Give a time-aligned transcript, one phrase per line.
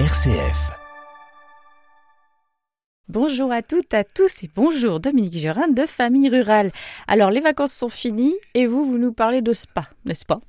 [0.00, 0.72] RCF.
[3.08, 6.72] Bonjour à toutes, à tous et bonjour Dominique Gerin de Famille Rurale.
[7.06, 10.40] Alors les vacances sont finies et vous, vous nous parlez de spa, n'est-ce pas?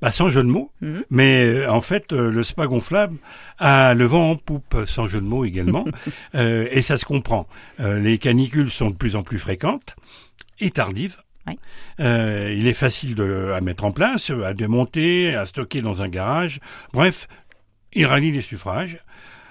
[0.00, 1.04] Bah, sans jeu de mots, Mhm.
[1.10, 3.18] mais euh, en fait, euh, le spa gonflable
[3.58, 5.84] a le vent en poupe, sans jeu de mots également,
[6.34, 7.46] Euh, et ça se comprend.
[7.78, 9.96] Euh, les canicules sont de plus en plus fréquentes
[10.60, 11.18] et tardives.
[11.48, 11.58] Oui.
[11.98, 16.08] Euh, il est facile de, à mettre en place, à démonter, à stocker dans un
[16.08, 16.60] garage.
[16.92, 17.26] Bref,
[17.94, 18.98] il rallie les suffrages.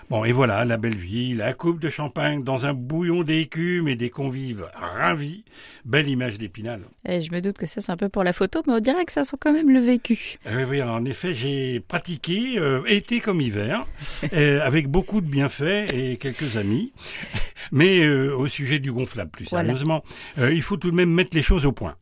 [0.10, 3.96] Bon, et voilà, la belle vie, la coupe de champagne dans un bouillon d'écume et
[3.96, 5.46] des convives ravis.
[5.86, 6.82] Belle image d'épinal.
[7.08, 9.06] Eh, Je me doute que ça c'est un peu pour la photo, mais on dirait
[9.06, 10.38] que ça sent quand même le vécu.
[10.48, 13.86] Euh, Oui, oui, en effet, j'ai pratiqué euh, été comme hiver,
[14.34, 16.92] euh, avec beaucoup de bienfaits et quelques amis.
[17.72, 19.70] Mais euh, au sujet du gonflable, plus Voilà.
[19.70, 20.04] sérieusement,
[20.40, 21.96] euh, il faut tout de même mettre les choses au point.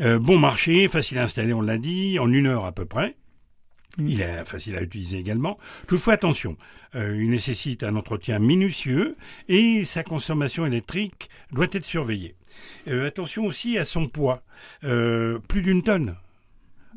[0.00, 3.14] Euh, bon marché, facile à installer, on l'a dit, en une heure à peu près.
[3.98, 4.08] Mm.
[4.08, 5.58] Il est facile à utiliser également.
[5.86, 6.56] Toutefois, attention,
[6.94, 9.16] euh, il nécessite un entretien minutieux
[9.48, 12.34] et sa consommation électrique doit être surveillée.
[12.88, 14.42] Euh, attention aussi à son poids,
[14.84, 16.16] euh, plus d'une tonne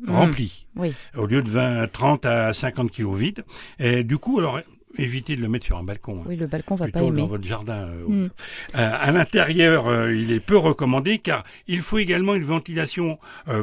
[0.02, 0.10] Mm.
[0.12, 0.94] rempli Oui.
[1.14, 3.44] au lieu de 20, 30 à 50 kilos vide.
[3.78, 4.60] Et du coup, alors,
[4.98, 6.18] évitez de le mettre sur un balcon.
[6.20, 6.24] hein.
[6.26, 7.20] Oui, le balcon va pas aimer.
[7.22, 7.88] dans votre jardin.
[7.88, 8.24] euh, Mm.
[8.24, 8.28] euh,
[8.74, 13.18] à l'intérieur, euh, il est peu recommandé car il faut également une ventilation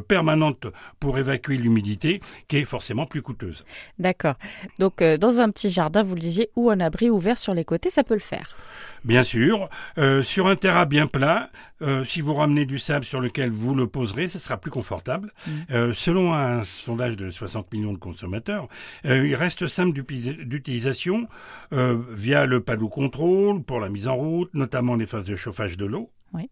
[0.07, 0.67] permanente
[0.99, 3.65] pour évacuer l'humidité, qui est forcément plus coûteuse.
[3.99, 4.35] D'accord.
[4.79, 7.89] Donc dans un petit jardin, vous le disiez, ou un abri ouvert sur les côtés,
[7.89, 8.55] ça peut le faire.
[9.03, 11.49] Bien sûr, euh, sur un terrain bien plat,
[11.81, 15.31] euh, si vous ramenez du sable sur lequel vous le poserez, ce sera plus confortable.
[15.45, 15.51] Mm.
[15.71, 18.67] Euh, selon un sondage de 60 millions de consommateurs,
[19.05, 21.27] euh, il reste simple d'utilisation
[21.73, 25.77] euh, via le panneau contrôle pour la mise en route, notamment les phases de chauffage
[25.77, 26.09] de l'eau.
[26.33, 26.49] Oui.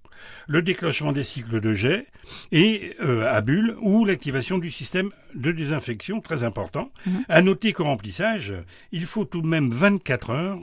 [0.48, 2.08] Le déclenchement des cycles de jet
[2.52, 6.92] et euh, à bulle ou l'activation du système de désinfection, très important.
[7.06, 7.26] Mhm.
[7.28, 8.54] À noter qu'au remplissage,
[8.92, 10.60] il faut tout de même 24 heures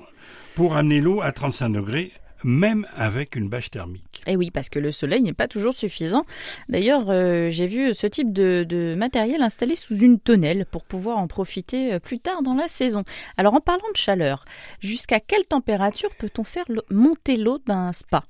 [0.55, 2.13] pour amener l'eau à 35 degrés,
[2.45, 4.23] même avec une bâche thermique.
[4.27, 6.25] Et Eh oui, parce que le soleil n'est pas toujours suffisant.
[6.69, 11.19] D'ailleurs, euh, j'ai vu ce type de, de matériel installé sous une tonnelle pour pouvoir
[11.19, 13.05] en profiter euh, plus tard dans la saison.
[13.37, 14.45] Alors en parlant de chaleur,
[14.81, 18.23] jusqu'à quelle température peut-on faire monter l'eau d'un spa?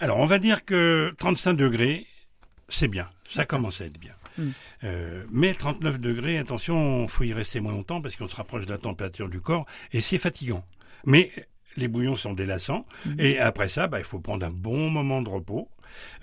[0.00, 2.06] Alors, on va dire que 35 degrés,
[2.68, 3.08] c'est bien.
[3.30, 4.14] Ça commence à être bien.
[4.38, 4.48] Mm.
[4.84, 8.70] Euh, mais 39 degrés, attention, faut y rester moins longtemps parce qu'on se rapproche de
[8.70, 10.64] la température du corps et c'est fatigant.
[11.04, 11.30] Mais
[11.76, 13.16] les bouillons sont délassants Mhm.
[13.20, 15.68] et après ça, bah, il faut prendre un bon moment de repos.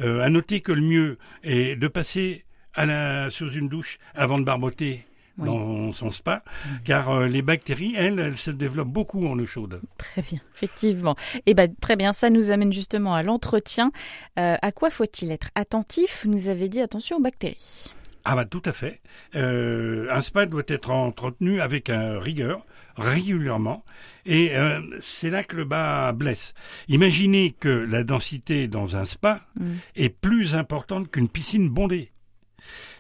[0.02, 4.38] Euh, à noter que le mieux est de passer à la, sous une douche avant
[4.40, 5.06] de barboter
[5.40, 5.46] Oui.
[5.47, 6.44] dans son spa,
[6.86, 9.81] car euh, les bactéries, elles, elles se développent beaucoup en eau chaude.
[9.97, 11.16] Très bien, effectivement.
[11.47, 13.91] Et ben très bien, ça nous amène justement à l'entretien.
[14.38, 16.22] Euh, à quoi faut-il être attentif?
[16.24, 17.91] Vous nous avez dit attention aux bactéries.
[18.25, 19.01] Ah bah tout à fait.
[19.35, 23.84] Euh, un spa doit être entretenu avec un rigueur régulièrement
[24.25, 26.53] et euh, c'est là que le bas blesse.
[26.88, 29.72] Imaginez que la densité dans un spa Mm.
[29.95, 32.11] est plus importante qu'une piscine bondée.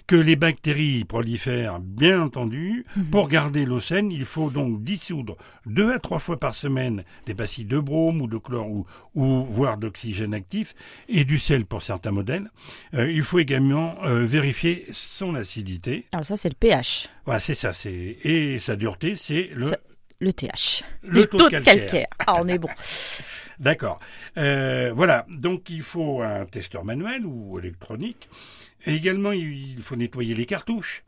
[0.05, 2.85] Que les bactéries prolifèrent, bien entendu.
[2.97, 3.05] Mhm.
[3.05, 7.33] Pour garder l'eau saine, il faut donc dissoudre deux à trois fois par semaine des
[7.33, 10.75] pastilles de brome ou de chlore ou, ou voire d'oxygène actif
[11.07, 12.51] et du sel pour certains modèles.
[12.95, 16.05] Euh, il faut également euh, vérifier son acidité.
[16.11, 17.71] Alors ça c'est le pH, Voilà, c'est ça.
[17.71, 19.77] C'est et sa dureté, c'est le Ça-
[20.19, 20.83] le TH.
[21.01, 22.07] le taux, de calcaire.
[22.27, 22.69] Ah, on est bon.
[23.59, 23.99] D'accord.
[24.37, 25.25] Euh, voilà.
[25.29, 28.29] Donc il faut un testeur manuel ou électronique.
[28.85, 31.03] Et également, il faut nettoyer les cartouches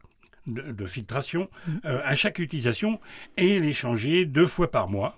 [0.48, 1.82] de, de filtration Mhm.
[1.86, 3.00] euh, à chaque utilisation
[3.38, 5.18] et les changer deux fois par mois.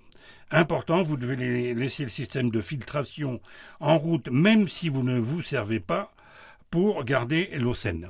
[0.50, 1.36] Important, vous devez
[1.76, 3.42] laisser le système de filtration
[3.82, 6.14] en route, même si vous ne vous servez pas,
[6.72, 8.10] pour garder l'eau saine.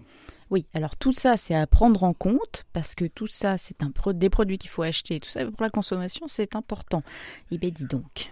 [0.49, 3.91] Oui, alors tout ça c'est à prendre en compte parce que tout ça c'est un
[3.91, 5.19] pro- des produits qu'il faut acheter.
[5.19, 7.03] Tout ça pour la consommation c'est important.
[7.51, 8.31] Et ben dis donc.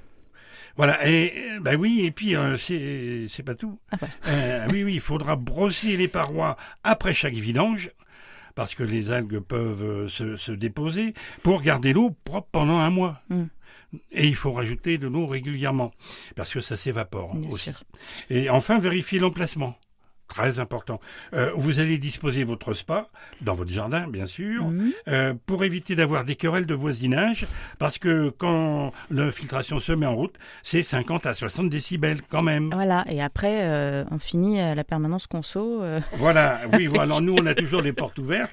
[0.77, 3.79] Voilà, et euh, bah oui, et puis euh, c'est c'est pas tout.
[3.91, 3.97] Ah.
[4.27, 7.91] Euh, oui, oui, il faudra brosser les parois après chaque vidange,
[8.55, 11.13] parce que les algues peuvent se, se déposer,
[11.43, 13.21] pour garder l'eau propre pendant un mois.
[13.29, 13.43] Mm.
[14.11, 15.91] Et il faut rajouter de l'eau régulièrement,
[16.35, 17.65] parce que ça s'évapore Bien aussi.
[17.65, 17.83] sûr.
[18.29, 19.77] Et enfin, vérifier l'emplacement.
[20.35, 20.99] Très important.
[21.33, 23.07] Euh, vous allez disposer votre spa
[23.39, 24.91] dans votre jardin, bien sûr, Mhm.
[25.07, 27.47] euh, pour éviter d'avoir des querelles de voisinage,
[27.79, 32.41] parce que quand la filtration se met en route, c'est 50 à 60 décibels quand
[32.43, 32.69] même.
[32.73, 35.81] Voilà, et après euh, on finit à la permanence conso.
[35.81, 37.03] euh, Voilà, oui, voilà.
[37.03, 38.51] Alors nous, on a toujours les portes ouvertes.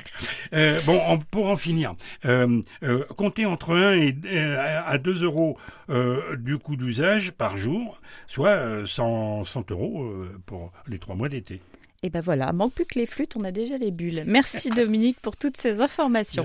[0.55, 1.00] Euh, bon,
[1.32, 1.94] pour en finir,
[2.26, 5.58] euh, euh, comptez entre 1 et euh, à 2 euros
[5.90, 11.17] euh, du coût d'usage par jour, soit euh, 100, 100 euros euh, pour les trois
[11.17, 11.61] mois d'été.
[12.04, 14.25] Et ben voilà, manque plus que les flûtes, on a déjà les bulles.
[14.26, 16.44] Merci Dominique pour toutes ces informations.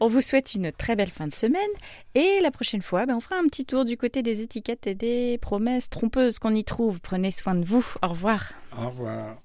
[0.00, 1.60] On vous souhaite une très belle fin de semaine
[2.14, 4.94] et la prochaine fois, ben, on fera un petit tour du côté des étiquettes et
[4.94, 7.00] des promesses trompeuses qu'on y trouve.
[7.00, 7.86] Prenez soin de vous.
[8.02, 8.52] Au revoir.
[8.76, 9.40] Au revoir.